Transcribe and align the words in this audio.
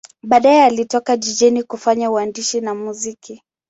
Baadaye 0.23 0.63
alitoka 0.63 1.17
jijini 1.17 1.63
kufanya 1.63 2.11
uandishi 2.11 2.61
na 2.61 2.75
muziki. 2.75 3.43